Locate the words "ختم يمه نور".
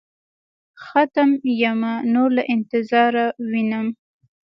0.85-2.29